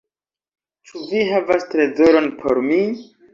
[0.91, 2.81] Ĉu vi havas trezoron por mi?"